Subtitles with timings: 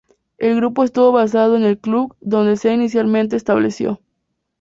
[0.39, 4.01] El grupo estuvo basado en Cluj, donde sea inicialmente estableció.